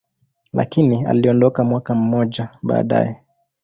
[0.53, 3.17] lakini aliondoka mwaka mmoja baadaye.